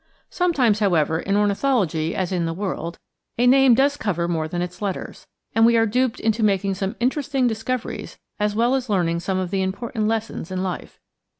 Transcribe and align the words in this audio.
Sometimes, 0.31 0.79
however, 0.79 1.19
in 1.19 1.37
ornithology 1.37 2.15
as 2.15 2.31
in 2.31 2.47
the 2.47 2.55
world, 2.55 2.97
a 3.37 3.45
name 3.45 3.75
does 3.75 3.97
cover 3.97 4.27
more 4.27 4.47
than 4.47 4.59
its 4.63 4.81
letters, 4.81 5.27
and 5.53 5.63
we 5.63 5.77
are 5.77 5.85
duped 5.85 6.19
into 6.19 6.41
making 6.41 6.73
some 6.73 6.95
interesting 6.99 7.45
discoveries 7.45 8.17
as 8.39 8.55
well 8.55 8.73
as 8.73 8.89
learning 8.89 9.19
some 9.19 9.37
of 9.37 9.51
the 9.51 9.61
important 9.61 10.07
lessons 10.07 10.49
in 10.49 10.63
life. 10.63 10.99